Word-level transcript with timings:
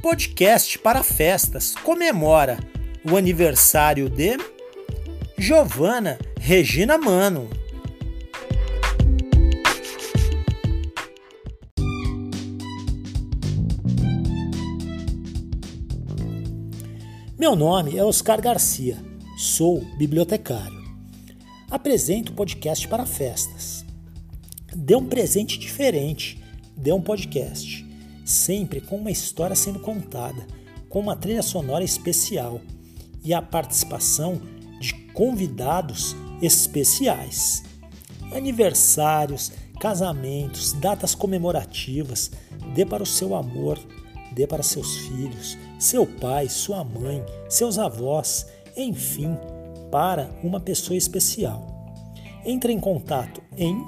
podcast 0.00 0.78
para 0.78 1.02
festas 1.02 1.74
comemora 1.74 2.58
o 3.04 3.16
aniversário 3.16 4.08
de 4.08 4.36
Giovana 5.38 6.18
Regina 6.38 6.98
Mano. 6.98 7.48
Meu 17.38 17.54
nome 17.54 17.96
é 17.96 18.04
Oscar 18.04 18.40
Garcia, 18.40 18.98
sou 19.36 19.80
bibliotecário. 19.96 20.84
Apresento 21.70 22.32
podcast 22.32 22.86
para 22.88 23.06
festas. 23.06 23.84
Dê 24.74 24.96
um 24.96 25.06
presente 25.06 25.58
diferente, 25.58 26.42
dê 26.76 26.92
um 26.92 27.00
podcast, 27.00 27.85
sempre 28.26 28.82
com 28.82 28.96
uma 28.96 29.10
história 29.10 29.56
sendo 29.56 29.78
contada, 29.78 30.46
com 30.90 31.00
uma 31.00 31.16
trilha 31.16 31.42
sonora 31.42 31.82
especial 31.82 32.60
e 33.24 33.32
a 33.32 33.40
participação 33.40 34.38
de 34.78 34.92
convidados 35.14 36.14
especiais. 36.42 37.62
Aniversários, 38.32 39.52
casamentos, 39.80 40.74
datas 40.74 41.14
comemorativas, 41.14 42.30
dê 42.74 42.84
para 42.84 43.02
o 43.02 43.06
seu 43.06 43.34
amor, 43.34 43.78
dê 44.32 44.46
para 44.46 44.62
seus 44.62 44.96
filhos 44.98 45.56
seu 45.78 46.06
pai, 46.06 46.48
sua 46.48 46.82
mãe, 46.82 47.24
seus 47.48 47.78
avós, 47.78 48.46
enfim, 48.76 49.36
para 49.90 50.30
uma 50.42 50.60
pessoa 50.60 50.96
especial. 50.96 51.66
Entre 52.44 52.72
em 52.72 52.80
contato 52.80 53.42
em 53.56 53.84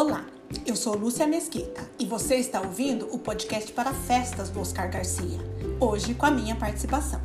Olá, 0.00 0.24
eu 0.64 0.76
sou 0.76 0.96
Lúcia 0.96 1.26
Mesquita 1.26 1.84
e 1.98 2.06
você 2.06 2.36
está 2.36 2.60
ouvindo 2.60 3.12
o 3.12 3.18
podcast 3.18 3.72
para 3.72 3.92
festas 3.92 4.48
do 4.48 4.60
Oscar 4.60 4.88
Garcia, 4.88 5.40
hoje 5.80 6.14
com 6.14 6.24
a 6.24 6.30
minha 6.30 6.54
participação. 6.54 7.20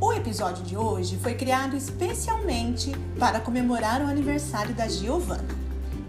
O 0.00 0.12
episódio 0.12 0.64
de 0.64 0.76
hoje 0.76 1.16
foi 1.18 1.34
criado 1.36 1.76
especialmente 1.76 2.90
para 3.16 3.38
comemorar 3.38 4.02
o 4.02 4.08
aniversário 4.08 4.74
da 4.74 4.88
Giovana. 4.88 5.46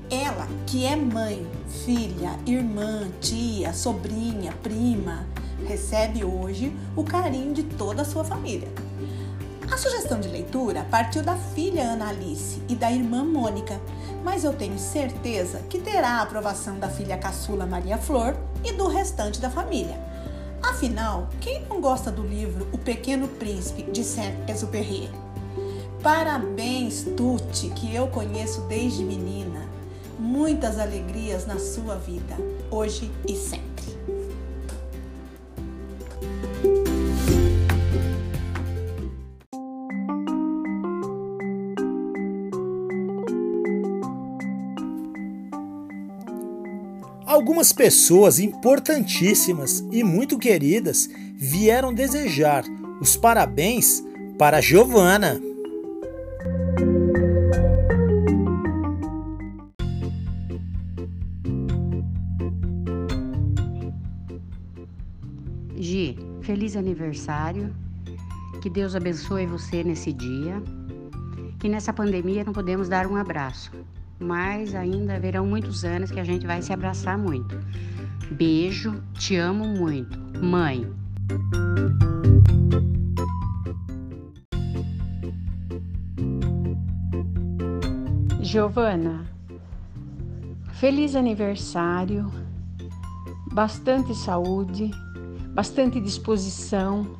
Ela, 0.10 0.48
que 0.66 0.88
é 0.88 0.96
mãe, 0.96 1.46
filha, 1.86 2.32
irmã, 2.48 3.08
tia, 3.22 3.72
sobrinha, 3.72 4.54
prima, 4.64 5.28
recebe 5.68 6.24
hoje 6.24 6.76
o 6.96 7.04
carinho 7.04 7.54
de 7.54 7.62
toda 7.62 8.02
a 8.02 8.06
sua 8.06 8.24
família. 8.24 8.68
A 9.72 9.78
sugestão 9.78 10.20
de 10.20 10.28
leitura 10.30 10.84
partiu 10.90 11.22
da 11.22 11.36
filha 11.36 11.84
Ana 11.84 12.10
Alice 12.10 12.60
e 12.68 12.74
da 12.74 12.92
irmã 12.92 13.24
Mônica, 13.24 13.80
mas 14.24 14.44
eu 14.44 14.54
tenho 14.54 14.78
certeza 14.78 15.60
que 15.70 15.80
terá 15.80 16.20
a 16.20 16.22
aprovação 16.22 16.78
da 16.78 16.90
filha 16.90 17.18
caçula 17.18 17.66
Maria 17.66 17.98
Flor 17.98 18.36
e 18.64 18.74
do 18.74 18.88
restante 18.88 19.40
da 19.40 19.50
família. 19.50 20.00
Afinal, 20.62 21.30
quem 21.40 21.66
não 21.68 21.80
gosta 21.80 22.12
do 22.12 22.22
livro 22.22 22.68
O 22.72 22.78
Pequeno 22.78 23.28
Príncipe 23.28 23.84
de 23.84 24.04
Saint-Exupéry? 24.04 25.10
Parabéns, 26.04 27.04
Tuti, 27.16 27.70
que 27.70 27.94
eu 27.94 28.08
conheço 28.08 28.62
desde 28.62 29.04
menina. 29.04 29.68
Muitas 30.18 30.80
alegrias 30.80 31.46
na 31.46 31.58
sua 31.58 31.96
vida, 31.96 32.36
hoje 32.70 33.12
e 33.28 33.36
sempre. 33.36 33.70
Algumas 47.60 47.74
pessoas 47.74 48.40
importantíssimas 48.40 49.84
e 49.92 50.02
muito 50.02 50.40
queridas 50.40 51.10
vieram 51.36 51.94
desejar 51.94 52.64
os 53.02 53.18
parabéns 53.18 54.02
para 54.38 54.62
Giovana. 54.62 55.38
Gi, 65.76 66.18
feliz 66.42 66.78
aniversário. 66.78 67.76
Que 68.62 68.70
Deus 68.70 68.96
abençoe 68.96 69.46
você 69.46 69.84
nesse 69.84 70.14
dia. 70.14 70.64
Que 71.60 71.68
nessa 71.68 71.92
pandemia 71.92 72.46
não 72.46 72.54
podemos 72.54 72.88
dar 72.88 73.06
um 73.06 73.18
abraço, 73.18 73.70
mas 74.20 74.76
ainda 74.76 75.16
haverão 75.16 75.46
muitos 75.46 75.86
anos 75.86 76.12
que 76.12 76.20
a 76.20 76.24
gente 76.24 76.46
vai 76.46 76.62
se 76.62 76.74
abraçar 76.74 77.18
muito. 77.18 77.58
Beijo, 78.32 79.02
te 79.14 79.36
amo 79.36 79.66
muito. 79.66 80.20
Mãe. 80.44 80.86
Giovana, 88.42 89.26
feliz 90.74 91.16
aniversário, 91.16 92.32
bastante 93.52 94.16
saúde, 94.16 94.90
bastante 95.54 96.00
disposição. 96.02 97.16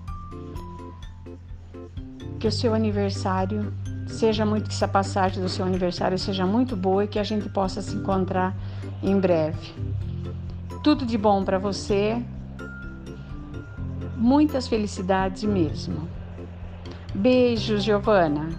Que 2.40 2.48
o 2.48 2.52
seu 2.52 2.74
aniversário 2.74 3.72
seja 4.10 4.46
muito 4.46 4.68
que 4.68 4.74
essa 4.74 4.88
passagem 4.88 5.42
do 5.42 5.48
seu 5.48 5.66
aniversário 5.66 6.18
seja 6.18 6.46
muito 6.46 6.76
boa 6.76 7.06
e 7.06 7.08
que 7.08 7.20
a 7.20 7.24
gente 7.24 7.48
possa 7.50 7.82
se 7.82 7.96
encontrar 7.96 8.56
em 9.02 9.18
breve. 9.20 9.74
Tudo 10.84 11.06
de 11.06 11.18
bom 11.18 11.44
para 11.44 11.58
você. 11.58 12.22
Muitas 14.18 14.68
felicidades 14.68 15.44
mesmo. 15.44 16.08
Beijos, 17.14 17.84
Giovana. 17.84 18.50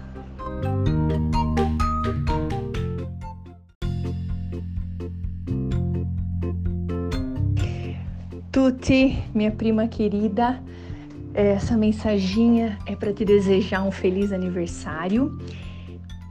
Tuti, 8.51 9.23
minha 9.35 9.51
prima 9.51 9.87
querida, 9.87 10.61
essa 11.35 11.77
mensaginha 11.77 12.79
é 12.87 12.97
para 12.97 13.13
te 13.13 13.25
desejar 13.25 13.83
um 13.83 13.91
feliz 13.91 14.33
aniversário, 14.33 15.39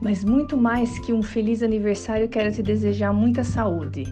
mas 0.00 0.24
muito 0.24 0.56
mais 0.56 0.98
que 1.00 1.12
um 1.12 1.22
feliz 1.22 1.62
aniversário, 1.62 2.28
quero 2.28 2.52
te 2.52 2.62
desejar 2.62 3.12
muita 3.12 3.44
saúde. 3.44 4.04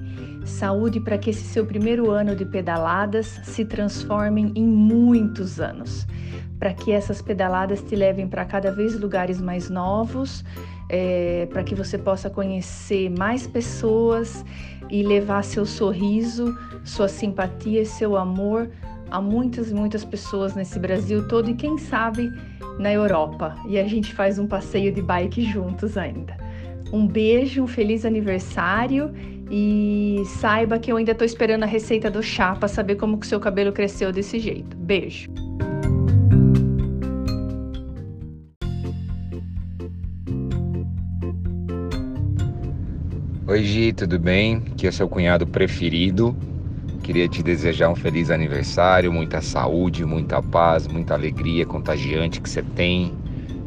Saúde 0.44 1.00
para 1.00 1.18
que 1.18 1.30
esse 1.30 1.44
seu 1.44 1.64
primeiro 1.66 2.10
ano 2.10 2.34
de 2.34 2.44
pedaladas 2.44 3.40
se 3.44 3.64
transformem 3.64 4.52
em 4.54 4.66
muitos 4.66 5.60
anos, 5.60 6.06
para 6.58 6.72
que 6.72 6.90
essas 6.90 7.20
pedaladas 7.20 7.82
te 7.82 7.94
levem 7.94 8.26
para 8.26 8.44
cada 8.44 8.70
vez 8.70 8.98
lugares 8.98 9.40
mais 9.40 9.68
novos, 9.68 10.44
é, 10.88 11.46
para 11.50 11.62
que 11.62 11.74
você 11.74 11.98
possa 11.98 12.30
conhecer 12.30 13.10
mais 13.10 13.46
pessoas 13.46 14.44
e 14.90 15.02
levar 15.02 15.44
seu 15.44 15.66
sorriso, 15.66 16.56
sua 16.82 17.08
simpatia 17.08 17.82
e 17.82 17.86
seu 17.86 18.16
amor 18.16 18.70
a 19.10 19.20
muitas, 19.20 19.72
muitas 19.72 20.04
pessoas 20.04 20.54
nesse 20.54 20.78
Brasil 20.78 21.26
todo 21.28 21.50
e 21.50 21.54
quem 21.54 21.78
sabe 21.78 22.32
na 22.78 22.92
Europa. 22.92 23.54
E 23.66 23.78
a 23.78 23.86
gente 23.86 24.12
faz 24.14 24.38
um 24.38 24.46
passeio 24.46 24.92
de 24.92 25.02
bike 25.02 25.42
juntos 25.42 25.96
ainda. 25.96 26.36
Um 26.92 27.06
beijo, 27.06 27.62
um 27.62 27.66
feliz 27.66 28.04
aniversário 28.04 29.12
E 29.50 30.22
saiba 30.26 30.78
que 30.78 30.92
eu 30.92 30.96
ainda 30.96 31.12
estou 31.12 31.24
esperando 31.24 31.62
a 31.62 31.66
receita 31.66 32.10
do 32.10 32.22
chá 32.22 32.54
para 32.54 32.68
saber 32.68 32.96
como 32.96 33.18
que 33.18 33.24
o 33.24 33.28
seu 33.28 33.40
cabelo 33.40 33.72
cresceu 33.72 34.12
desse 34.12 34.38
jeito. 34.38 34.76
Beijo. 34.76 35.28
Oi, 43.46 43.64
Gi, 43.64 43.94
tudo 43.94 44.18
bem? 44.18 44.60
Que 44.60 44.86
é 44.86 44.90
seu 44.90 45.08
cunhado 45.08 45.46
preferido. 45.46 46.36
Queria 47.08 47.26
te 47.26 47.42
desejar 47.42 47.88
um 47.88 47.94
feliz 47.94 48.30
aniversário, 48.30 49.10
muita 49.10 49.40
saúde, 49.40 50.04
muita 50.04 50.42
paz, 50.42 50.86
muita 50.86 51.14
alegria 51.14 51.64
contagiante 51.64 52.38
que 52.38 52.50
você 52.50 52.62
tem. 52.62 53.16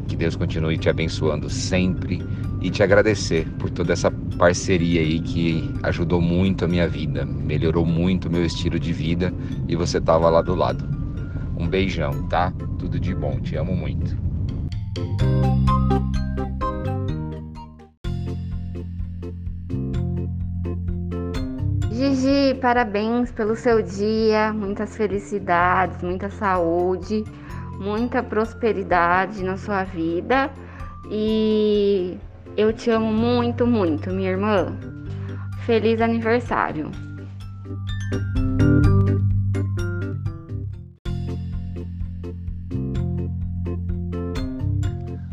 Que 0.06 0.14
Deus 0.14 0.36
continue 0.36 0.78
te 0.78 0.88
abençoando 0.88 1.50
sempre 1.50 2.22
e 2.60 2.70
te 2.70 2.84
agradecer 2.84 3.44
por 3.58 3.68
toda 3.68 3.94
essa 3.94 4.12
parceria 4.38 5.00
aí 5.00 5.18
que 5.18 5.68
ajudou 5.82 6.20
muito 6.20 6.64
a 6.64 6.68
minha 6.68 6.86
vida, 6.86 7.26
melhorou 7.26 7.84
muito 7.84 8.28
o 8.28 8.30
meu 8.30 8.44
estilo 8.44 8.78
de 8.78 8.92
vida 8.92 9.34
e 9.66 9.74
você 9.74 9.98
estava 9.98 10.30
lá 10.30 10.40
do 10.40 10.54
lado. 10.54 10.88
Um 11.58 11.66
beijão, 11.66 12.28
tá? 12.28 12.52
Tudo 12.78 13.00
de 13.00 13.12
bom, 13.12 13.40
te 13.40 13.56
amo 13.56 13.74
muito. 13.74 14.16
Gigi, 22.12 22.54
parabéns 22.60 23.32
pelo 23.32 23.56
seu 23.56 23.80
dia, 23.80 24.52
muitas 24.52 24.94
felicidades, 24.94 26.02
muita 26.02 26.28
saúde, 26.28 27.24
muita 27.80 28.22
prosperidade 28.22 29.42
na 29.42 29.56
sua 29.56 29.82
vida 29.82 30.50
e 31.10 32.18
eu 32.54 32.70
te 32.70 32.90
amo 32.90 33.10
muito, 33.10 33.66
muito, 33.66 34.10
minha 34.10 34.30
irmã. 34.30 34.76
Feliz 35.64 36.02
aniversário. 36.02 36.90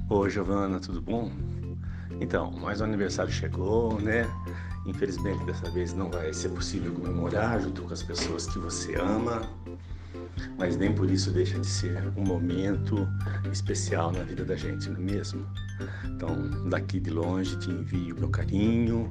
Oi, 0.10 0.30
Giovana, 0.30 0.80
tudo 0.80 1.02
bom? 1.02 1.30
Então, 2.22 2.52
mais 2.52 2.80
um 2.80 2.86
aniversário 2.86 3.31
chegou, 3.34 4.00
né? 4.00 4.26
Infelizmente, 4.90 5.46
dessa 5.46 5.70
vez 5.70 5.94
não 5.94 6.10
vai 6.10 6.34
ser 6.34 6.50
possível 6.50 6.92
comemorar 6.94 7.62
junto 7.62 7.84
com 7.84 7.94
as 7.94 8.02
pessoas 8.02 8.48
que 8.48 8.58
você 8.58 8.96
ama, 8.96 9.42
mas 10.58 10.76
nem 10.76 10.94
por 10.94 11.10
isso 11.10 11.32
deixa 11.32 11.60
de 11.60 11.68
ser 11.68 12.12
um 12.18 12.24
momento 12.24 13.08
especial 13.52 14.12
na 14.12 14.24
vida 14.24 14.44
da 14.44 14.56
gente, 14.56 14.90
não 14.90 14.98
é 14.98 15.04
mesmo? 15.04 15.46
Então, 16.06 16.70
daqui 16.70 17.00
de 17.00 17.12
longe 17.12 17.56
te 17.60 17.70
envio 17.70 18.16
meu 18.20 18.30
carinho 18.30 19.08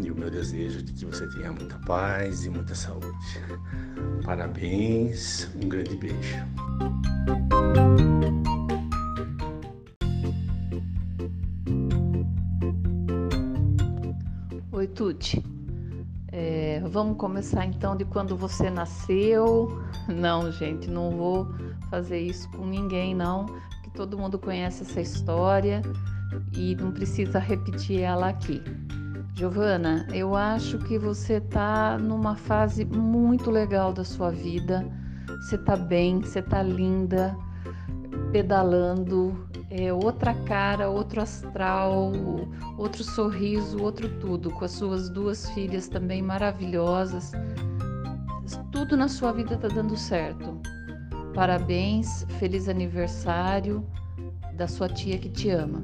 e 0.00 0.10
o 0.10 0.14
meu 0.14 0.30
desejo 0.30 0.80
de 0.82 0.92
que 0.92 1.04
você 1.04 1.26
tenha 1.30 1.52
muita 1.52 1.76
paz 1.80 2.44
e 2.46 2.50
muita 2.50 2.74
saúde. 2.74 3.08
Parabéns, 4.24 5.48
um 5.56 5.68
grande 5.68 5.96
beijo. 5.96 6.38
Oi, 14.74 14.86
Tuti. 14.86 15.44
É, 16.28 16.80
vamos 16.86 17.18
começar 17.18 17.66
então 17.66 17.94
de 17.94 18.06
quando 18.06 18.34
você 18.34 18.70
nasceu. 18.70 19.68
Não, 20.08 20.50
gente, 20.50 20.88
não 20.88 21.10
vou 21.10 21.46
fazer 21.90 22.18
isso 22.20 22.50
com 22.52 22.64
ninguém, 22.64 23.14
não, 23.14 23.44
que 23.82 23.90
todo 23.90 24.16
mundo 24.16 24.38
conhece 24.38 24.82
essa 24.82 24.98
história 24.98 25.82
e 26.54 26.74
não 26.76 26.90
precisa 26.90 27.38
repetir 27.38 28.00
ela 28.00 28.30
aqui. 28.30 28.62
Giovana, 29.34 30.06
eu 30.10 30.34
acho 30.34 30.78
que 30.78 30.98
você 30.98 31.34
está 31.34 31.98
numa 31.98 32.34
fase 32.34 32.82
muito 32.82 33.50
legal 33.50 33.92
da 33.92 34.04
sua 34.04 34.30
vida. 34.30 34.90
Você 35.42 35.56
está 35.56 35.76
bem, 35.76 36.22
você 36.22 36.38
está 36.38 36.62
linda, 36.62 37.36
pedalando, 38.32 39.36
é 39.74 39.90
outra 39.90 40.34
cara, 40.44 40.90
outro 40.90 41.22
astral, 41.22 42.12
outro 42.76 43.02
sorriso, 43.02 43.82
outro 43.82 44.06
tudo, 44.20 44.50
com 44.50 44.66
as 44.66 44.72
suas 44.72 45.08
duas 45.08 45.48
filhas 45.50 45.88
também 45.88 46.20
maravilhosas. 46.20 47.32
Tudo 48.70 48.98
na 48.98 49.08
sua 49.08 49.32
vida 49.32 49.54
está 49.54 49.68
dando 49.68 49.96
certo. 49.96 50.60
Parabéns, 51.34 52.26
feliz 52.38 52.68
aniversário 52.68 53.86
da 54.56 54.68
sua 54.68 54.88
tia 54.90 55.16
que 55.16 55.30
te 55.30 55.48
ama. 55.48 55.80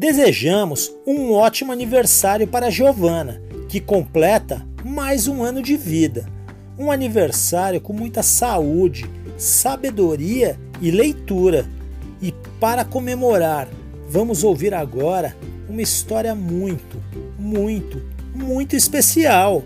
Desejamos 0.00 0.90
um 1.06 1.30
ótimo 1.30 1.70
aniversário 1.72 2.46
para 2.46 2.70
Giovana, 2.70 3.42
que 3.68 3.78
completa 3.78 4.66
mais 4.82 5.28
um 5.28 5.42
ano 5.42 5.60
de 5.60 5.76
vida. 5.76 6.26
Um 6.78 6.90
aniversário 6.90 7.82
com 7.82 7.92
muita 7.92 8.22
saúde, 8.22 9.04
sabedoria 9.36 10.58
e 10.80 10.90
leitura. 10.90 11.66
E 12.18 12.32
para 12.58 12.82
comemorar, 12.82 13.68
vamos 14.08 14.42
ouvir 14.42 14.72
agora 14.72 15.36
uma 15.68 15.82
história 15.82 16.34
muito, 16.34 16.96
muito, 17.38 18.00
muito 18.34 18.74
especial. 18.74 19.62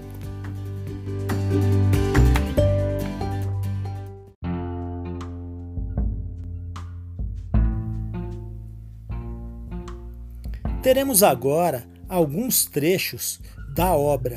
Teremos 10.84 11.22
agora 11.22 11.88
alguns 12.10 12.66
trechos 12.66 13.40
da 13.74 13.96
obra 13.96 14.36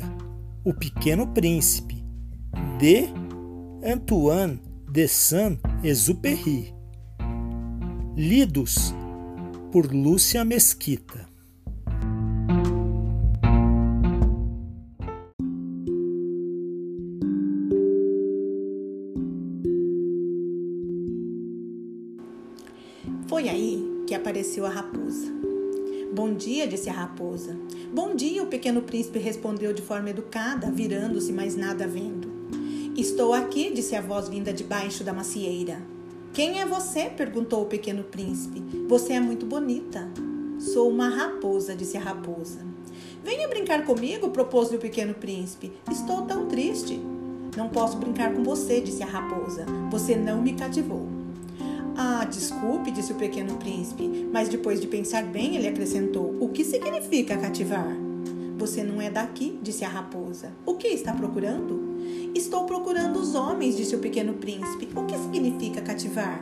O 0.64 0.72
Pequeno 0.72 1.26
Príncipe, 1.34 2.02
de 2.78 3.04
Antoine 3.86 4.58
de 4.90 5.06
Saint-Exupéry, 5.06 6.74
lidos 8.16 8.94
por 9.70 9.92
Lúcia 9.92 10.42
Mesquita. 10.42 11.27
Disse 26.78 26.88
a 26.88 26.92
raposa. 26.92 27.56
Bom 27.92 28.14
dia, 28.14 28.40
o 28.40 28.46
pequeno 28.46 28.82
príncipe 28.82 29.18
respondeu 29.18 29.72
de 29.72 29.82
forma 29.82 30.10
educada, 30.10 30.70
virando-se, 30.70 31.32
mas 31.32 31.56
nada 31.56 31.88
vendo. 31.88 32.30
Estou 32.96 33.34
aqui, 33.34 33.72
disse 33.72 33.96
a 33.96 34.00
voz 34.00 34.28
vinda 34.28 34.52
de 34.52 34.62
baixo 34.62 35.02
da 35.02 35.12
macieira. 35.12 35.82
Quem 36.32 36.60
é 36.60 36.66
você? 36.66 37.10
perguntou 37.10 37.62
o 37.62 37.66
pequeno 37.66 38.04
príncipe. 38.04 38.62
Você 38.86 39.14
é 39.14 39.20
muito 39.20 39.44
bonita. 39.44 40.08
Sou 40.60 40.88
uma 40.88 41.08
raposa, 41.08 41.74
disse 41.74 41.96
a 41.96 42.00
raposa. 42.00 42.60
Venha 43.24 43.48
brincar 43.48 43.84
comigo, 43.84 44.30
propôs-lhe 44.30 44.76
o 44.76 44.80
pequeno 44.80 45.14
príncipe. 45.14 45.72
Estou 45.90 46.22
tão 46.22 46.46
triste. 46.46 47.00
Não 47.56 47.68
posso 47.68 47.96
brincar 47.96 48.32
com 48.32 48.44
você, 48.44 48.80
disse 48.80 49.02
a 49.02 49.06
raposa. 49.06 49.66
Você 49.90 50.14
não 50.14 50.40
me 50.40 50.52
cativou. 50.52 51.17
Ah, 52.00 52.24
desculpe, 52.24 52.92
disse 52.92 53.12
o 53.12 53.16
pequeno 53.16 53.56
príncipe, 53.56 54.28
mas 54.32 54.48
depois 54.48 54.80
de 54.80 54.86
pensar 54.86 55.24
bem, 55.24 55.56
ele 55.56 55.66
acrescentou: 55.66 56.32
O 56.38 56.48
que 56.50 56.64
significa 56.64 57.36
cativar? 57.36 57.92
Você 58.56 58.84
não 58.84 59.02
é 59.02 59.10
daqui, 59.10 59.58
disse 59.60 59.84
a 59.84 59.88
raposa. 59.88 60.52
O 60.64 60.74
que 60.74 60.86
está 60.86 61.12
procurando? 61.12 61.98
Estou 62.36 62.66
procurando 62.66 63.18
os 63.18 63.34
homens, 63.34 63.76
disse 63.76 63.96
o 63.96 63.98
pequeno 63.98 64.34
príncipe. 64.34 64.88
O 64.94 65.06
que 65.06 65.18
significa 65.18 65.80
cativar? 65.80 66.40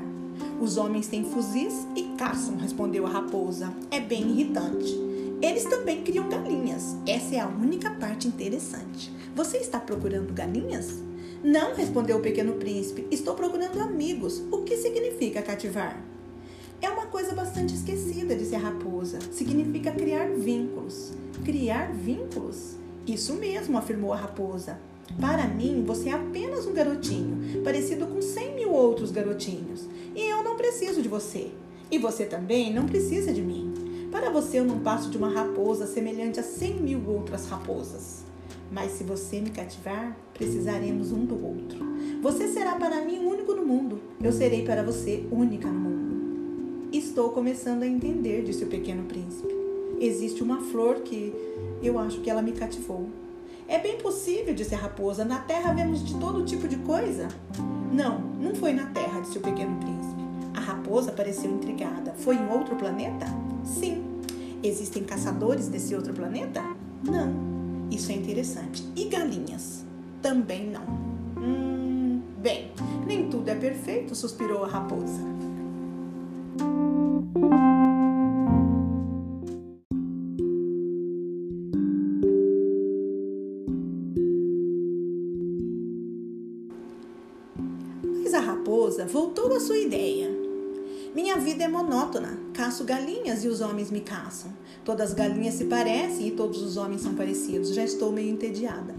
Os 0.60 0.76
homens 0.76 1.06
têm 1.08 1.24
fuzis 1.24 1.86
e 1.96 2.02
caçam, 2.18 2.56
respondeu 2.56 3.06
a 3.06 3.10
raposa. 3.10 3.72
É 3.90 3.98
bem 3.98 4.28
irritante. 4.28 4.94
Eles 5.40 5.64
também 5.64 6.02
criam 6.02 6.28
galinhas. 6.28 6.96
Essa 7.06 7.34
é 7.34 7.40
a 7.40 7.48
única 7.48 7.90
parte 7.92 8.28
interessante. 8.28 9.10
Você 9.34 9.56
está 9.56 9.80
procurando 9.80 10.34
galinhas? 10.34 11.02
Não, 11.46 11.76
respondeu 11.76 12.16
o 12.16 12.20
pequeno 12.20 12.54
príncipe. 12.54 13.06
Estou 13.08 13.36
procurando 13.36 13.80
amigos. 13.80 14.42
O 14.50 14.62
que 14.62 14.76
significa 14.76 15.40
cativar? 15.40 16.04
É 16.82 16.90
uma 16.90 17.06
coisa 17.06 17.36
bastante 17.36 17.72
esquecida, 17.72 18.34
disse 18.34 18.56
a 18.56 18.58
raposa. 18.58 19.20
Significa 19.30 19.92
criar 19.92 20.28
vínculos. 20.28 21.12
Criar 21.44 21.92
vínculos? 21.92 22.74
Isso 23.06 23.32
mesmo, 23.34 23.78
afirmou 23.78 24.12
a 24.12 24.16
raposa. 24.16 24.80
Para 25.20 25.46
mim, 25.46 25.84
você 25.86 26.08
é 26.08 26.14
apenas 26.14 26.66
um 26.66 26.72
garotinho, 26.72 27.62
parecido 27.62 28.08
com 28.08 28.20
cem 28.20 28.56
mil 28.56 28.72
outros 28.72 29.12
garotinhos. 29.12 29.86
E 30.16 30.28
eu 30.28 30.42
não 30.42 30.56
preciso 30.56 31.00
de 31.00 31.08
você. 31.08 31.52
E 31.88 31.96
você 31.96 32.24
também 32.24 32.74
não 32.74 32.86
precisa 32.86 33.32
de 33.32 33.40
mim. 33.40 34.08
Para 34.10 34.30
você, 34.30 34.58
eu 34.58 34.64
não 34.64 34.80
passo 34.80 35.10
de 35.10 35.16
uma 35.16 35.30
raposa 35.30 35.86
semelhante 35.86 36.40
a 36.40 36.42
cem 36.42 36.74
mil 36.74 37.08
outras 37.08 37.46
raposas. 37.46 38.24
Mas 38.76 38.92
se 38.92 39.04
você 39.04 39.40
me 39.40 39.48
cativar, 39.48 40.14
precisaremos 40.34 41.10
um 41.10 41.24
do 41.24 41.42
outro. 41.42 41.78
Você 42.20 42.46
será 42.46 42.74
para 42.74 43.00
mim 43.00 43.20
único 43.20 43.54
no 43.54 43.64
mundo, 43.64 43.98
eu 44.22 44.30
serei 44.30 44.66
para 44.66 44.82
você 44.82 45.26
única 45.32 45.66
no 45.66 45.80
mundo. 45.80 46.90
Estou 46.92 47.30
começando 47.30 47.84
a 47.84 47.86
entender, 47.86 48.42
disse 48.42 48.64
o 48.64 48.66
pequeno 48.66 49.04
príncipe. 49.04 49.48
Existe 49.98 50.42
uma 50.42 50.60
flor 50.60 50.96
que 50.96 51.32
eu 51.82 51.98
acho 51.98 52.20
que 52.20 52.28
ela 52.28 52.42
me 52.42 52.52
cativou. 52.52 53.08
É 53.66 53.78
bem 53.78 53.96
possível, 53.96 54.52
disse 54.52 54.74
a 54.74 54.78
raposa. 54.78 55.24
Na 55.24 55.38
terra 55.38 55.72
vemos 55.72 56.04
de 56.04 56.14
todo 56.20 56.44
tipo 56.44 56.68
de 56.68 56.76
coisa. 56.76 57.28
Não, 57.90 58.20
não 58.38 58.54
foi 58.54 58.74
na 58.74 58.84
terra, 58.88 59.20
disse 59.20 59.38
o 59.38 59.40
pequeno 59.40 59.74
príncipe. 59.78 60.22
A 60.54 60.60
raposa 60.60 61.12
pareceu 61.12 61.50
intrigada. 61.50 62.12
Foi 62.18 62.36
em 62.36 62.46
outro 62.50 62.76
planeta? 62.76 63.24
Sim. 63.64 64.04
Existem 64.62 65.02
caçadores 65.02 65.66
desse 65.66 65.94
outro 65.94 66.12
planeta? 66.12 66.62
Não. 67.02 67.55
Isso 67.90 68.12
é 68.12 68.14
interessante. 68.14 68.84
E 68.96 69.04
galinhas? 69.04 69.84
Também 70.20 70.70
não. 70.70 70.82
Hum, 71.36 72.20
bem, 72.38 72.70
nem 73.06 73.28
tudo 73.28 73.48
é 73.48 73.54
perfeito, 73.54 74.14
suspirou 74.14 74.64
a 74.64 74.68
raposa. 74.68 75.22
Mas 88.22 88.34
a 88.34 88.40
raposa 88.40 89.06
voltou 89.06 89.54
à 89.54 89.60
sua 89.60 89.78
ideia. 89.78 90.45
Minha 91.16 91.38
vida 91.38 91.64
é 91.64 91.68
monótona. 91.68 92.38
Caço 92.52 92.84
galinhas 92.84 93.42
e 93.42 93.48
os 93.48 93.62
homens 93.62 93.90
me 93.90 94.02
caçam. 94.02 94.52
Todas 94.84 95.08
as 95.08 95.14
galinhas 95.14 95.54
se 95.54 95.64
parecem 95.64 96.28
e 96.28 96.32
todos 96.32 96.60
os 96.60 96.76
homens 96.76 97.00
são 97.00 97.14
parecidos. 97.14 97.74
Já 97.74 97.82
estou 97.82 98.12
meio 98.12 98.28
entediada. 98.28 98.94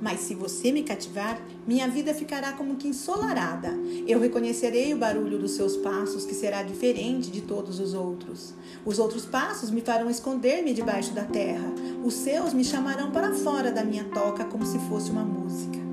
Mas 0.00 0.20
se 0.20 0.36
você 0.36 0.70
me 0.70 0.84
cativar, 0.84 1.36
minha 1.66 1.88
vida 1.88 2.14
ficará 2.14 2.52
como 2.52 2.76
que 2.76 2.86
ensolarada. 2.86 3.76
Eu 4.06 4.20
reconhecerei 4.20 4.94
o 4.94 4.98
barulho 4.98 5.36
dos 5.36 5.50
seus 5.50 5.76
passos, 5.76 6.24
que 6.24 6.32
será 6.32 6.62
diferente 6.62 7.28
de 7.28 7.40
todos 7.40 7.80
os 7.80 7.92
outros. 7.92 8.54
Os 8.86 9.00
outros 9.00 9.26
passos 9.26 9.68
me 9.68 9.80
farão 9.80 10.08
esconder-me 10.08 10.72
debaixo 10.72 11.12
da 11.12 11.24
terra. 11.24 11.72
Os 12.04 12.14
seus 12.14 12.54
me 12.54 12.62
chamarão 12.62 13.10
para 13.10 13.34
fora 13.34 13.72
da 13.72 13.82
minha 13.82 14.04
toca 14.04 14.44
como 14.44 14.64
se 14.64 14.78
fosse 14.88 15.10
uma 15.10 15.24
música. 15.24 15.88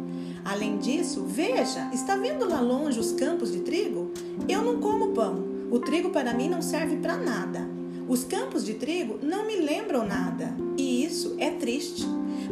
Além 0.46 0.78
disso, 0.78 1.24
veja, 1.28 1.90
está 1.92 2.16
vendo 2.16 2.48
lá 2.48 2.62
longe 2.62 3.00
os 3.00 3.14
campos 3.14 3.52
de 3.52 3.62
trigo? 3.62 4.12
Eu 4.48 4.62
não 4.62 4.80
como 4.80 5.08
pão. 5.08 5.45
O 5.72 5.80
trigo 5.80 6.10
para 6.10 6.34
mim 6.34 6.48
não 6.48 6.62
serve 6.62 6.98
para 6.98 7.18
nada. 7.18 7.68
Os 8.08 8.24
campos 8.24 8.64
de 8.64 8.76
trigo 8.76 9.20
não 9.22 9.48
me 9.48 9.56
lembram 9.56 10.06
nada, 10.06 10.56
e 10.78 11.04
isso 11.04 11.36
é 11.40 11.50
triste. 11.50 12.06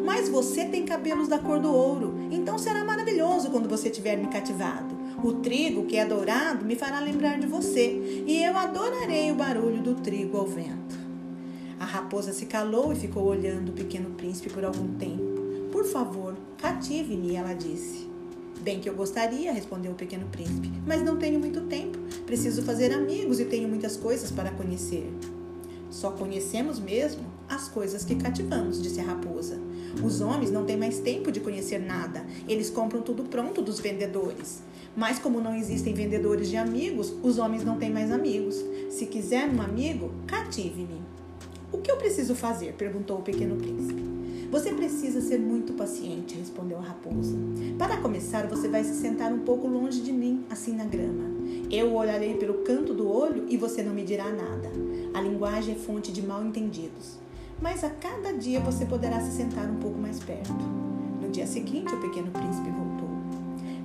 Mas 0.04 0.28
você 0.28 0.66
tem 0.66 0.84
cabelos 0.84 1.28
da 1.28 1.38
cor 1.38 1.60
do 1.60 1.72
ouro, 1.72 2.16
então 2.32 2.58
será 2.58 2.84
maravilhoso 2.84 3.52
quando 3.52 3.70
você 3.70 3.90
tiver 3.90 4.18
me 4.18 4.28
cativado. 4.28 4.96
O 5.24 5.34
trigo 5.34 5.86
que 5.86 5.96
é 5.96 6.06
dourado 6.06 6.66
me 6.66 6.76
fará 6.76 7.00
lembrar 7.00 7.40
de 7.40 7.46
você, 7.46 8.24
e 8.26 8.44
eu 8.44 8.58
adorarei 8.58 9.32
o 9.32 9.36
barulho 9.36 9.82
do 9.82 9.96
trigo 9.96 10.38
ao 10.38 10.48
vento. 10.48 10.98
A 11.80 11.86
raposa 11.86 12.34
se 12.34 12.46
calou 12.48 12.92
e 12.92 12.96
ficou 12.96 13.24
olhando 13.24 13.70
o 13.70 13.74
pequeno 13.74 14.10
príncipe 14.12 14.50
por 14.50 14.66
algum 14.66 14.94
tempo. 14.96 15.42
Por 15.72 15.86
favor, 15.86 16.36
cative-me, 16.58 17.36
ela 17.36 17.54
disse. 17.54 18.13
Bem 18.64 18.80
que 18.80 18.88
eu 18.88 18.96
gostaria, 18.96 19.52
respondeu 19.52 19.92
o 19.92 19.96
pequeno 19.96 20.26
príncipe, 20.28 20.72
mas 20.88 21.02
não 21.02 21.18
tenho 21.18 21.38
muito 21.38 21.60
tempo. 21.68 21.98
Preciso 22.26 22.62
fazer 22.64 22.94
amigos 22.94 23.42
e 23.42 23.44
tenho 23.44 23.68
muitas 23.68 23.98
coisas 23.98 24.32
para 24.32 24.52
conhecer. 24.52 25.12
Só 25.90 26.12
conhecemos 26.12 26.80
mesmo 26.80 27.24
as 27.50 27.68
coisas 27.68 28.06
que 28.06 28.16
cativamos, 28.16 28.82
disse 28.82 29.02
a 29.02 29.04
raposa. 29.04 29.60
Os 30.02 30.22
homens 30.22 30.50
não 30.50 30.64
têm 30.64 30.78
mais 30.78 31.00
tempo 31.00 31.30
de 31.30 31.42
conhecer 31.42 31.78
nada. 31.78 32.26
Eles 32.48 32.70
compram 32.70 33.02
tudo 33.02 33.24
pronto 33.24 33.62
dos 33.62 33.82
vendedores. 33.82 34.64
Mas 34.96 35.20
como 35.20 35.42
não 35.42 35.54
existem 35.54 35.94
vendedores 35.94 36.50
de 36.50 36.56
amigos, 36.56 37.14
os 37.22 37.38
homens 37.40 37.66
não 37.66 37.78
têm 37.78 37.92
mais 37.92 38.14
amigos. 38.14 38.56
Se 38.90 39.08
quiser 39.08 39.46
um 39.50 39.62
amigo, 39.62 40.10
cative-me. 40.26 41.02
O 41.70 41.80
que 41.80 41.92
eu 41.92 41.98
preciso 41.98 42.34
fazer? 42.34 42.76
perguntou 42.76 43.18
o 43.18 43.24
pequeno 43.24 43.58
príncipe. 43.58 44.13
Você 44.54 44.72
precisa 44.72 45.20
ser 45.20 45.40
muito 45.40 45.74
paciente, 45.74 46.38
respondeu 46.38 46.78
a 46.78 46.82
raposa. 46.82 47.36
Para 47.76 47.98
começar, 47.98 48.46
você 48.46 48.68
vai 48.68 48.84
se 48.84 48.94
sentar 48.94 49.34
um 49.34 49.40
pouco 49.40 49.66
longe 49.66 50.00
de 50.00 50.14
mim, 50.14 50.46
assim 50.48 50.76
na 50.76 50.86
grama. 50.86 51.24
Eu 51.72 51.96
olharei 51.96 52.36
pelo 52.36 52.60
canto 52.60 52.94
do 52.94 53.12
olho 53.12 53.46
e 53.50 53.58
você 53.58 53.82
não 53.82 53.96
me 53.96 54.04
dirá 54.04 54.26
nada. 54.26 54.72
A 55.12 55.22
linguagem 55.22 55.74
é 55.74 55.76
fonte 55.76 56.12
de 56.12 56.22
mal 56.22 56.46
entendidos. 56.46 57.18
Mas 57.60 57.84
a 57.84 57.90
cada 57.90 58.32
dia 58.32 58.60
você 58.60 58.86
poderá 58.86 59.20
se 59.22 59.32
sentar 59.32 59.68
um 59.68 59.78
pouco 59.78 59.98
mais 59.98 60.20
perto. 60.20 60.54
No 61.20 61.30
dia 61.32 61.48
seguinte, 61.48 61.92
o 61.92 62.00
pequeno 62.00 62.30
príncipe 62.30 62.70
voltou. 62.70 63.10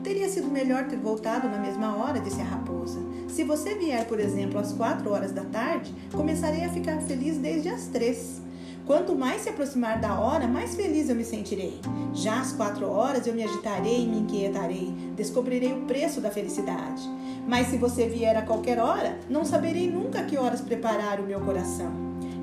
Teria 0.04 0.28
sido 0.28 0.48
melhor 0.48 0.86
ter 0.86 0.98
voltado 0.98 1.48
na 1.48 1.58
mesma 1.58 1.96
hora, 1.96 2.20
disse 2.20 2.42
a 2.42 2.44
raposa. 2.44 3.00
Se 3.26 3.42
você 3.42 3.74
vier, 3.74 4.06
por 4.06 4.20
exemplo, 4.20 4.58
às 4.60 4.74
quatro 4.74 5.12
horas 5.12 5.32
da 5.32 5.44
tarde, 5.44 5.94
começarei 6.12 6.62
a 6.62 6.68
ficar 6.68 7.00
feliz 7.00 7.38
desde 7.38 7.70
as 7.70 7.86
três. 7.86 8.46
Quanto 8.88 9.14
mais 9.14 9.42
se 9.42 9.50
aproximar 9.50 10.00
da 10.00 10.18
hora, 10.18 10.48
mais 10.48 10.74
feliz 10.74 11.10
eu 11.10 11.14
me 11.14 11.22
sentirei. 11.22 11.78
Já 12.14 12.40
às 12.40 12.52
quatro 12.52 12.88
horas 12.88 13.26
eu 13.26 13.34
me 13.34 13.44
agitarei 13.44 14.02
e 14.02 14.06
me 14.06 14.20
inquietarei, 14.20 14.94
descobrirei 15.14 15.74
o 15.74 15.82
preço 15.82 16.22
da 16.22 16.30
felicidade. 16.30 17.02
Mas 17.46 17.66
se 17.66 17.76
você 17.76 18.08
vier 18.08 18.34
a 18.34 18.40
qualquer 18.40 18.78
hora, 18.78 19.18
não 19.28 19.44
saberei 19.44 19.90
nunca 19.90 20.22
que 20.22 20.38
horas 20.38 20.62
preparar 20.62 21.20
o 21.20 21.24
meu 21.24 21.38
coração. 21.42 21.92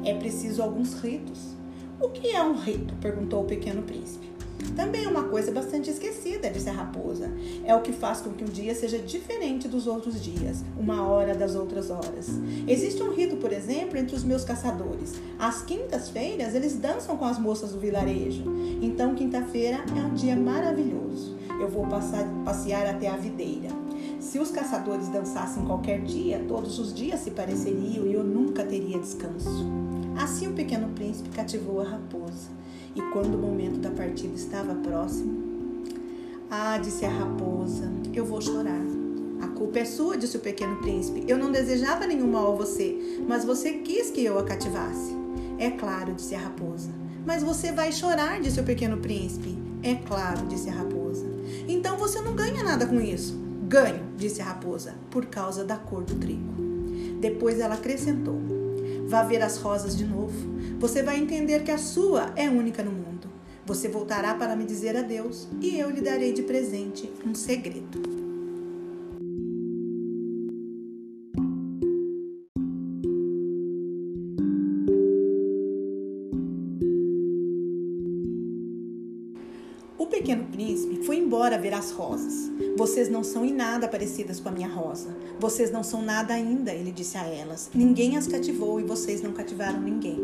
É 0.04 0.14
preciso 0.14 0.62
alguns 0.62 0.94
ritos. 0.94 1.56
O 2.00 2.10
que 2.10 2.30
é 2.30 2.44
um 2.44 2.56
rito? 2.56 2.94
perguntou 2.96 3.42
o 3.42 3.46
pequeno 3.46 3.82
príncipe. 3.82 4.36
Também 4.76 5.06
é 5.06 5.08
uma 5.08 5.24
coisa 5.24 5.52
bastante 5.52 5.90
esquecida, 5.90 6.50
disse 6.50 6.70
a 6.70 6.74
raposa. 6.74 7.32
É 7.64 7.74
o 7.74 7.82
que 7.82 7.94
faz 7.94 8.20
com 8.20 8.32
que 8.32 8.44
um 8.44 8.48
dia 8.48 8.76
seja 8.76 9.00
diferente 9.00 9.68
dos 9.68 9.88
outros 9.88 10.22
dias, 10.22 10.64
uma 10.78 11.08
hora 11.08 11.34
das 11.34 11.56
outras 11.56 11.90
horas. 11.90 12.30
Existe 12.68 13.02
um 13.02 13.14
rito, 13.14 13.38
por 13.38 13.54
exemplo, 13.54 13.98
entre 13.98 14.16
os 14.16 14.24
meus 14.24 14.44
caçadores. 14.44 15.14
Às 15.40 15.62
quintas-feiras, 15.62 16.54
eles 16.54 16.76
dançam 16.76 17.16
com 17.16 17.26
as 17.26 17.40
moças 17.40 17.72
do 17.72 17.80
vilarejo. 17.80 18.44
Então, 18.82 19.16
quinta-feira 19.16 19.86
é 19.96 20.00
um 20.00 20.14
dia 20.14 20.36
maravilhoso. 20.36 21.38
Eu 21.60 21.70
vou 21.70 21.88
passar, 21.88 22.26
passear 22.44 22.86
até 22.88 23.08
a 23.08 23.16
videira. 23.16 23.70
Se 24.20 24.40
os 24.40 24.52
caçadores 24.52 25.08
dançassem 25.08 25.64
qualquer 25.66 26.02
dia, 26.02 26.44
todos 26.48 26.78
os 26.80 26.94
dias 26.94 27.22
se 27.22 27.32
pareceriam 27.32 28.06
e 28.06 28.14
eu 28.14 28.24
nunca 28.24 28.64
teria 28.66 29.00
descanso. 29.00 29.66
Assim 30.18 30.48
o 30.48 30.54
pequeno 30.54 30.90
príncipe 30.90 31.30
cativou 31.30 31.82
a 31.82 31.84
raposa. 31.84 32.50
E 32.96 33.02
quando 33.12 33.36
o 33.36 33.38
momento 33.38 33.80
da 33.80 33.92
partida 33.92 34.34
estava 34.34 34.74
próximo, 34.76 35.44
ah, 36.50 36.78
disse 36.78 37.06
a 37.06 37.10
raposa, 37.10 37.92
eu 38.14 38.26
vou 38.26 38.42
chorar. 38.42 38.82
A 39.42 39.48
culpa 39.48 39.80
é 39.80 39.86
sua, 39.86 40.18
disse 40.18 40.38
o 40.38 40.40
pequeno 40.40 40.78
príncipe. 40.78 41.26
Eu 41.28 41.38
não 41.38 41.52
desejava 41.52 42.08
nenhum 42.08 42.32
mal 42.32 42.54
a 42.54 42.56
você, 42.56 43.22
mas 43.28 43.44
você 43.44 43.74
quis 43.74 44.10
que 44.10 44.24
eu 44.24 44.40
a 44.40 44.44
cativasse. 44.44 45.14
É 45.58 45.70
claro, 45.72 46.14
disse 46.14 46.36
a 46.36 46.40
raposa. 46.40 46.90
Mas 47.26 47.44
você 47.44 47.72
vai 47.72 47.92
chorar, 47.92 48.40
disse 48.40 48.60
o 48.60 48.64
pequeno 48.64 48.98
príncipe. 48.98 49.58
É 49.84 49.96
claro, 49.96 50.46
disse 50.48 50.70
a 50.70 50.74
raposa. 50.74 51.26
Então 51.68 51.98
você 51.98 52.22
não 52.22 52.36
ganha 52.36 52.64
nada 52.64 52.86
com 52.86 53.02
isso. 53.02 53.38
Ganho, 53.68 54.04
disse 54.16 54.42
a 54.42 54.46
raposa, 54.46 54.96
por 55.10 55.26
causa 55.26 55.64
da 55.64 55.76
cor 55.76 56.04
do 56.04 56.16
trigo. 56.16 56.54
Depois 57.20 57.60
ela 57.60 57.76
acrescentou: 57.76 58.40
Vá 59.08 59.24
ver 59.24 59.42
as 59.42 59.58
rosas 59.58 59.96
de 59.96 60.06
novo. 60.06 60.56
Você 60.80 61.04
vai 61.04 61.20
entender 61.20 61.64
que 61.64 61.72
a 61.72 61.78
sua 61.78 62.32
é 62.36 62.50
única 62.50 62.84
no 62.84 62.92
mundo. 62.92 63.30
Você 63.66 63.88
voltará 63.88 64.34
para 64.34 64.56
me 64.56 64.66
dizer 64.66 64.96
adeus 64.96 65.48
e 65.62 65.78
eu 65.78 65.90
lhe 65.90 66.02
darei 66.02 66.34
de 66.34 66.44
presente 66.44 67.12
um 67.26 67.34
segredo. 67.34 68.15
O 79.98 80.08
pequeno 80.08 80.44
príncipe 80.52 81.06
foi 81.06 81.18
embora 81.18 81.58
ver 81.58 81.74
as 81.74 81.92
rosas. 81.92 82.52
Vocês 82.76 83.08
não 83.08 83.24
são 83.24 83.46
em 83.46 83.54
nada 83.54 83.88
parecidas 83.88 84.42
com 84.42 84.50
a 84.50 84.52
minha 84.52 84.68
rosa. 84.68 85.16
Vocês 85.40 85.72
não 85.72 85.84
são 85.84 86.02
nada 86.02 86.34
ainda, 86.34 86.74
ele 86.74 86.92
disse 86.92 87.18
a 87.18 87.26
elas. 87.26 87.70
Ninguém 87.74 88.18
as 88.18 88.28
cativou 88.28 88.78
e 88.78 88.84
vocês 88.84 89.22
não 89.22 89.32
cativaram 89.32 89.80
ninguém. 89.80 90.20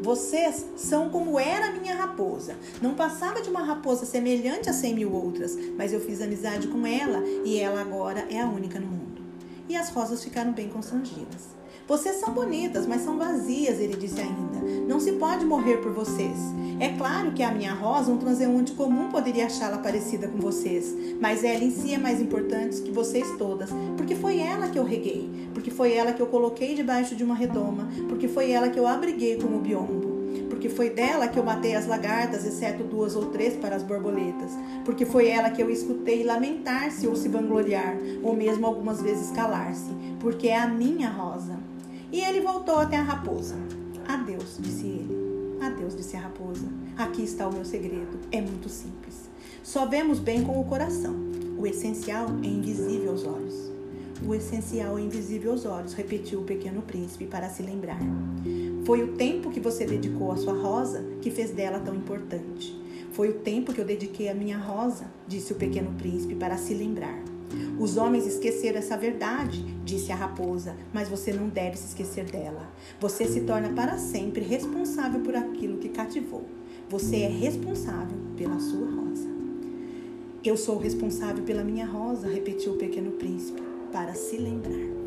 Vocês 0.00 0.64
são 0.76 1.10
como 1.10 1.36
era 1.36 1.66
a 1.66 1.72
minha 1.72 1.96
raposa. 1.96 2.54
Não 2.80 2.94
passava 2.94 3.42
de 3.42 3.50
uma 3.50 3.64
raposa 3.64 4.06
semelhante 4.06 4.70
a 4.70 4.72
cem 4.72 4.94
mil 4.94 5.12
outras, 5.12 5.58
mas 5.76 5.92
eu 5.92 5.98
fiz 5.98 6.22
amizade 6.22 6.68
com 6.68 6.86
ela 6.86 7.20
e 7.44 7.58
ela 7.58 7.80
agora 7.80 8.24
é 8.30 8.40
a 8.40 8.46
única 8.46 8.78
no 8.78 8.86
mundo. 8.86 9.20
E 9.68 9.74
as 9.74 9.90
rosas 9.90 10.22
ficaram 10.22 10.52
bem 10.52 10.68
constrangidas. 10.68 11.57
Vocês 11.88 12.16
são 12.16 12.34
bonitas, 12.34 12.86
mas 12.86 13.00
são 13.00 13.16
vazias, 13.16 13.80
ele 13.80 13.96
disse 13.96 14.20
ainda. 14.20 14.58
Não 14.86 15.00
se 15.00 15.12
pode 15.12 15.46
morrer 15.46 15.78
por 15.78 15.90
vocês. 15.90 16.36
É 16.78 16.90
claro 16.90 17.32
que 17.32 17.42
a 17.42 17.50
minha 17.50 17.72
rosa, 17.72 18.12
um 18.12 18.18
transeunte 18.18 18.72
comum, 18.72 19.08
poderia 19.08 19.46
achá-la 19.46 19.78
parecida 19.78 20.28
com 20.28 20.36
vocês, 20.36 20.94
mas 21.18 21.42
ela 21.42 21.64
em 21.64 21.70
si 21.70 21.94
é 21.94 21.98
mais 21.98 22.20
importante 22.20 22.82
que 22.82 22.90
vocês 22.90 23.26
todas, 23.38 23.70
porque 23.96 24.14
foi 24.14 24.38
ela 24.38 24.68
que 24.68 24.78
eu 24.78 24.84
reguei, 24.84 25.48
porque 25.54 25.70
foi 25.70 25.94
ela 25.94 26.12
que 26.12 26.20
eu 26.20 26.26
coloquei 26.26 26.74
debaixo 26.74 27.16
de 27.16 27.24
uma 27.24 27.34
redoma, 27.34 27.88
porque 28.06 28.28
foi 28.28 28.50
ela 28.50 28.68
que 28.68 28.78
eu 28.78 28.86
abriguei 28.86 29.36
como 29.40 29.58
biombo. 29.58 30.18
porque 30.50 30.68
foi 30.68 30.90
dela 30.90 31.28
que 31.28 31.38
eu 31.38 31.44
matei 31.44 31.74
as 31.74 31.86
lagartas, 31.86 32.44
exceto 32.44 32.82
duas 32.82 33.14
ou 33.14 33.26
três 33.26 33.54
para 33.54 33.76
as 33.76 33.82
borboletas, 33.82 34.50
porque 34.84 35.06
foi 35.06 35.28
ela 35.28 35.50
que 35.50 35.62
eu 35.62 35.70
escutei 35.70 36.24
lamentar-se 36.24 37.06
ou 37.06 37.16
se 37.16 37.28
vangloriar, 37.28 37.96
ou 38.22 38.34
mesmo 38.34 38.66
algumas 38.66 39.00
vezes 39.00 39.30
calar-se, 39.30 39.90
porque 40.20 40.48
é 40.48 40.58
a 40.58 40.66
minha 40.66 41.08
rosa. 41.08 41.67
E 42.10 42.20
ele 42.20 42.40
voltou 42.40 42.78
até 42.78 42.96
a 42.96 43.02
raposa. 43.02 43.56
Adeus, 44.06 44.56
disse 44.58 44.86
ele. 44.86 45.58
Adeus, 45.60 45.94
disse 45.94 46.16
a 46.16 46.20
raposa. 46.20 46.66
Aqui 46.96 47.22
está 47.22 47.46
o 47.46 47.52
meu 47.52 47.64
segredo. 47.64 48.18
É 48.32 48.40
muito 48.40 48.68
simples. 48.68 49.28
Só 49.62 49.86
vemos 49.86 50.18
bem 50.18 50.42
com 50.42 50.58
o 50.58 50.64
coração. 50.64 51.14
O 51.58 51.66
essencial 51.66 52.28
é 52.42 52.46
invisível 52.46 53.10
aos 53.10 53.26
olhos. 53.26 53.70
O 54.26 54.34
essencial 54.34 54.98
é 54.98 55.02
invisível 55.02 55.52
aos 55.52 55.64
olhos, 55.64 55.92
repetiu 55.92 56.40
o 56.40 56.44
pequeno 56.44 56.82
príncipe 56.82 57.26
para 57.26 57.48
se 57.48 57.62
lembrar. 57.62 58.00
Foi 58.84 59.02
o 59.02 59.12
tempo 59.12 59.50
que 59.50 59.60
você 59.60 59.84
dedicou 59.84 60.32
à 60.32 60.36
sua 60.36 60.54
rosa 60.54 61.04
que 61.20 61.30
fez 61.30 61.50
dela 61.50 61.78
tão 61.78 61.94
importante. 61.94 62.74
Foi 63.12 63.28
o 63.28 63.34
tempo 63.34 63.72
que 63.72 63.80
eu 63.80 63.84
dediquei 63.84 64.28
à 64.28 64.34
minha 64.34 64.58
rosa, 64.58 65.06
disse 65.26 65.52
o 65.52 65.56
pequeno 65.56 65.92
príncipe 65.98 66.34
para 66.34 66.56
se 66.56 66.74
lembrar. 66.74 67.22
Os 67.78 67.96
homens 67.96 68.26
esqueceram 68.26 68.78
essa 68.78 68.96
verdade, 68.96 69.64
disse 69.84 70.12
a 70.12 70.16
raposa, 70.16 70.76
mas 70.92 71.08
você 71.08 71.32
não 71.32 71.48
deve 71.48 71.76
se 71.76 71.86
esquecer 71.86 72.24
dela. 72.24 72.68
Você 73.00 73.26
se 73.26 73.42
torna 73.42 73.70
para 73.70 73.98
sempre 73.98 74.42
responsável 74.42 75.20
por 75.20 75.34
aquilo 75.34 75.78
que 75.78 75.88
cativou. 75.88 76.44
Você 76.88 77.16
é 77.16 77.28
responsável 77.28 78.18
pela 78.36 78.58
sua 78.58 78.90
rosa. 78.90 79.28
Eu 80.44 80.56
sou 80.56 80.78
responsável 80.78 81.44
pela 81.44 81.64
minha 81.64 81.86
rosa, 81.86 82.28
repetiu 82.28 82.72
o 82.72 82.76
pequeno 82.76 83.12
príncipe, 83.12 83.62
para 83.92 84.14
se 84.14 84.36
lembrar. 84.36 84.97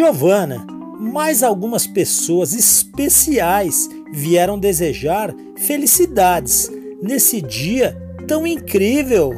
Giovana, 0.00 0.66
mais 0.98 1.42
algumas 1.42 1.86
pessoas 1.86 2.54
especiais 2.54 3.86
vieram 4.10 4.58
desejar 4.58 5.30
felicidades 5.58 6.70
nesse 7.02 7.42
dia 7.42 7.94
tão 8.26 8.46
incrível. 8.46 9.32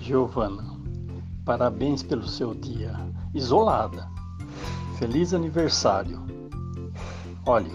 Giovana, 0.00 0.76
parabéns 1.44 2.02
pelo 2.02 2.26
seu 2.26 2.52
dia. 2.52 2.98
Isolada. 3.32 4.08
Feliz 4.98 5.32
aniversário. 5.32 6.20
Olhe, 7.46 7.70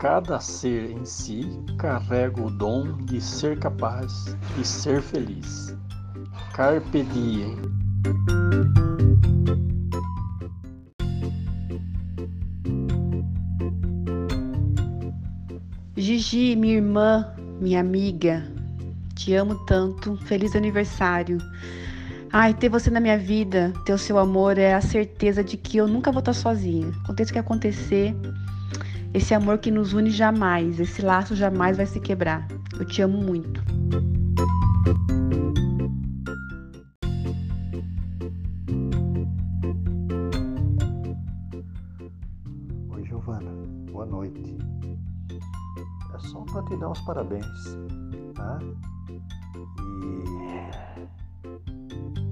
Cada 0.00 0.40
ser 0.40 0.92
em 0.92 1.04
si 1.04 1.42
carrega 1.76 2.40
o 2.40 2.50
dom 2.50 2.96
de 3.04 3.20
ser 3.20 3.58
capaz 3.58 4.34
de 4.56 4.66
ser 4.66 5.02
feliz. 5.02 5.76
Carpe 6.54 7.02
diem. 7.02 7.58
Gigi, 15.94 16.56
minha 16.56 16.76
irmã, 16.76 17.34
minha 17.60 17.80
amiga, 17.80 18.50
te 19.14 19.34
amo 19.34 19.54
tanto. 19.66 20.16
Feliz 20.24 20.56
aniversário. 20.56 21.36
Ai, 22.32 22.54
ter 22.54 22.70
você 22.70 22.88
na 22.88 23.00
minha 23.00 23.18
vida, 23.18 23.70
ter 23.84 23.92
o 23.92 23.98
seu 23.98 24.18
amor 24.18 24.56
é 24.56 24.72
a 24.72 24.80
certeza 24.80 25.44
de 25.44 25.58
que 25.58 25.76
eu 25.76 25.86
nunca 25.86 26.10
vou 26.10 26.20
estar 26.20 26.32
sozinha. 26.32 26.88
Aconteça 27.04 27.30
o 27.30 27.32
que 27.34 27.38
acontecer, 27.38 28.16
esse 29.12 29.34
amor 29.34 29.58
que 29.58 29.70
nos 29.70 29.92
une 29.92 30.10
jamais, 30.10 30.78
esse 30.78 31.02
laço 31.02 31.34
jamais 31.34 31.76
vai 31.76 31.86
se 31.86 31.98
quebrar. 32.00 32.46
Eu 32.78 32.84
te 32.84 33.02
amo 33.02 33.18
muito. 33.18 33.60
Oi, 42.90 43.04
Giovana. 43.04 43.50
Boa 43.90 44.06
noite. 44.06 44.58
É 46.14 46.18
só 46.18 46.44
para 46.44 46.62
te 46.64 46.76
dar 46.76 46.90
os 46.90 47.00
parabéns, 47.00 47.78
tá? 48.34 48.58
E 49.88 50.22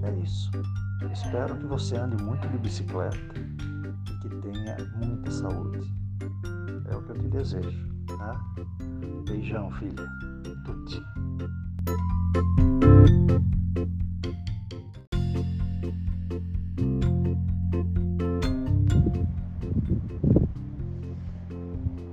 é 0.06 0.14
isso. 0.22 0.50
Espero 1.12 1.56
que 1.56 1.66
você 1.66 1.96
ande 1.96 2.22
muito 2.22 2.46
de 2.48 2.58
bicicleta 2.58 3.18
e 3.36 4.20
que 4.20 4.28
tenha 4.36 4.76
muita 4.96 5.30
saúde. 5.30 5.97
Que 7.08 7.12
eu 7.12 7.18
te 7.20 7.28
desejo, 7.28 7.88
tá? 8.06 8.38
Beijão, 9.26 9.70
filha. 9.72 10.06
Tuti. 10.66 11.02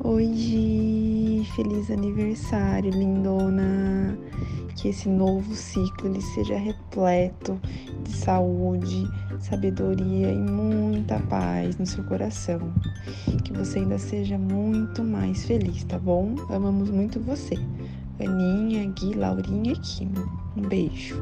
Oi, 0.01 1.45
feliz 1.58 1.91
aniversário, 1.91 2.89
lindona. 2.91 4.17
Que 4.77 4.88
esse 4.89 5.10
novo 5.10 5.53
ciclo 5.53 6.08
ele 6.08 6.21
seja 6.21 6.58
repleto 6.58 7.60
de 8.01 8.13
saúde, 8.13 9.05
sabedoria 9.39 10.32
e 10.32 10.38
muita 10.38 11.19
paz 11.21 11.78
no 11.78 11.86
seu 11.86 12.04
coração. 12.04 12.74
Que 13.43 13.54
você 13.54 13.80
ainda 13.80 13.98
seja 13.98 14.38
muito 14.38 15.04
mais 15.04 15.45
feliz, 15.45 15.84
tá 15.84 15.98
bom? 16.00 16.36
Amamos 16.50 16.89
muito 16.89 17.19
você. 17.19 17.56
Aninha, 18.19 18.86
Gui, 18.91 19.13
Laurinha 19.13 19.74
e 19.74 19.80
Kim. 19.80 20.12
Um 20.56 20.62
beijo. 20.62 21.21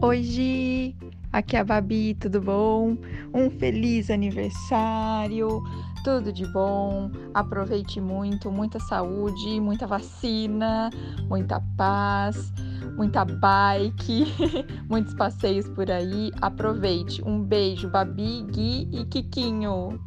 Oi, 0.00 0.22
Gi! 0.22 0.96
Aqui 1.30 1.56
é 1.56 1.60
a 1.60 1.64
Babi, 1.64 2.16
tudo 2.18 2.40
bom? 2.40 2.96
Um 3.34 3.50
feliz 3.50 4.10
aniversário! 4.10 5.62
Tudo 6.08 6.32
de 6.32 6.46
bom, 6.46 7.10
aproveite 7.34 8.00
muito, 8.00 8.50
muita 8.50 8.80
saúde, 8.80 9.60
muita 9.60 9.86
vacina, 9.86 10.88
muita 11.28 11.60
paz, 11.76 12.50
muita 12.96 13.26
bike, 13.26 14.24
muitos 14.88 15.12
passeios 15.12 15.68
por 15.68 15.90
aí. 15.90 16.32
Aproveite. 16.40 17.22
Um 17.22 17.42
beijo, 17.42 17.90
Babi, 17.90 18.42
Gui 18.50 18.88
e 18.90 19.04
Kikinho. 19.04 20.00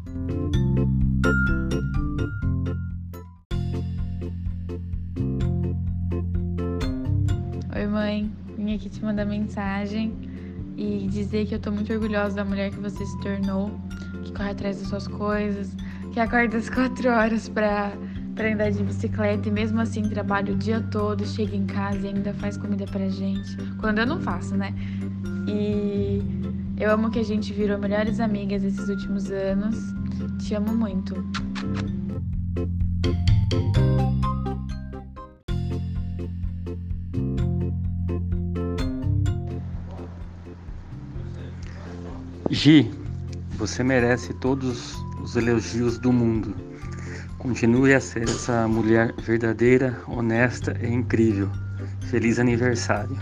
Oi, 7.75 7.85
mãe. 7.85 8.31
Vim 8.57 8.73
aqui 8.73 8.89
te 8.89 9.05
mandar 9.05 9.25
mensagem 9.25 10.15
e 10.75 11.07
dizer 11.07 11.45
que 11.45 11.53
eu 11.53 11.59
tô 11.59 11.71
muito 11.71 11.93
orgulhosa 11.93 12.37
da 12.37 12.43
mulher 12.43 12.71
que 12.71 12.79
você 12.79 13.05
se 13.05 13.21
tornou, 13.21 13.69
que 14.23 14.33
corre 14.33 14.49
atrás 14.49 14.79
das 14.79 14.87
suas 14.87 15.07
coisas, 15.07 15.75
que 16.11 16.19
acorda 16.19 16.57
às 16.57 16.69
quatro 16.69 17.09
horas 17.09 17.47
para 17.49 17.91
para 18.35 18.53
andar 18.53 18.71
de 18.71 18.81
bicicleta 18.81 19.49
e 19.49 19.51
mesmo 19.51 19.81
assim 19.81 20.03
trabalha 20.03 20.53
o 20.53 20.57
dia 20.57 20.81
todo, 20.89 21.25
chega 21.27 21.55
em 21.55 21.65
casa 21.65 22.07
e 22.07 22.07
ainda 22.07 22.33
faz 22.35 22.57
comida 22.57 22.85
pra 22.85 23.07
gente. 23.09 23.55
Quando 23.77 23.99
eu 23.99 24.05
não 24.05 24.19
faço, 24.21 24.55
né? 24.55 24.73
E 25.47 26.23
eu 26.79 26.91
amo 26.91 27.11
que 27.11 27.19
a 27.19 27.23
gente 27.23 27.53
virou 27.53 27.77
melhores 27.77 28.19
amigas 28.19 28.63
esses 28.63 28.87
últimos 28.87 29.29
anos. 29.29 29.75
Te 30.39 30.55
amo 30.55 30.73
muito. 30.73 31.13
Gi, 42.49 42.89
você 43.57 43.83
merece 43.83 44.33
todos 44.35 44.95
os 45.21 45.35
elogios 45.35 45.97
do 45.97 46.11
mundo. 46.11 46.55
Continue 47.37 47.93
a 47.93 47.99
ser 47.99 48.23
essa 48.23 48.67
mulher 48.67 49.13
verdadeira, 49.19 49.99
honesta 50.07 50.75
e 50.81 50.87
incrível. 50.87 51.49
Feliz 52.09 52.39
aniversário. 52.39 53.17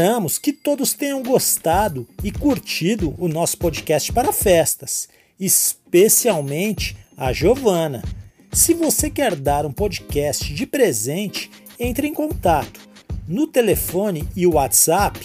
Esperamos 0.00 0.38
que 0.38 0.50
todos 0.50 0.94
tenham 0.94 1.22
gostado 1.22 2.08
e 2.24 2.32
curtido 2.32 3.14
o 3.18 3.28
nosso 3.28 3.58
podcast 3.58 4.10
para 4.10 4.32
festas, 4.32 5.10
especialmente 5.38 6.96
a 7.14 7.34
Giovana. 7.34 8.02
Se 8.50 8.72
você 8.72 9.10
quer 9.10 9.36
dar 9.36 9.66
um 9.66 9.72
podcast 9.72 10.54
de 10.54 10.64
presente, 10.64 11.50
entre 11.78 12.06
em 12.06 12.14
contato 12.14 12.80
no 13.28 13.46
telefone 13.46 14.26
e 14.34 14.46
WhatsApp 14.46 15.20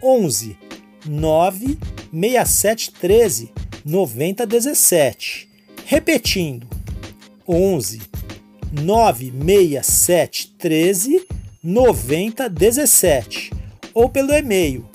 11 0.00 0.56
96713 1.04 3.52
9017. 3.84 5.48
Repetindo, 5.86 6.68
11 7.48 8.00
96713 8.80 11.26
9017 11.64 13.59
ou 13.94 14.08
pelo 14.08 14.32
e-mail 14.32 14.88